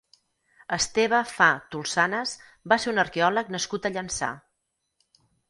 Esteve 0.77 1.19
Fa 1.31 1.49
Tolsanes 1.75 2.33
va 2.73 2.79
ser 2.85 2.91
un 2.93 3.03
arqueòleg 3.05 3.53
nascut 3.59 3.87
a 3.87 3.93
Llançà. 3.95 4.33